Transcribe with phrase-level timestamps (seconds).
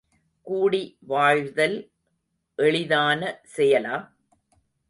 [0.47, 0.79] கூடி
[1.01, 1.77] வாழ்தல்
[2.59, 3.21] எளிதான
[3.57, 3.95] செயலா?